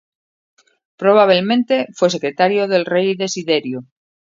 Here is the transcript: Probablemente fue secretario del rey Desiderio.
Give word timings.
Probablemente 0.97 1.85
fue 1.93 2.09
secretario 2.09 2.67
del 2.67 2.85
rey 2.85 3.15
Desiderio. 3.15 3.83